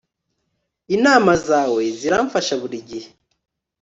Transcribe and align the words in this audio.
Inama 0.95 1.31
zawe 1.47 1.81
ziramfasha 1.99 2.53
buri 2.61 2.77
gihe 2.89 3.09